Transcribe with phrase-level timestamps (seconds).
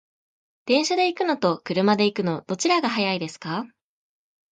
[0.65, 3.67] 電車で行くのと車で行くの、どちらが早いですか？